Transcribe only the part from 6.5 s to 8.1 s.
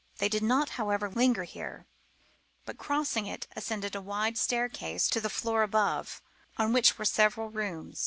on which were several rooms.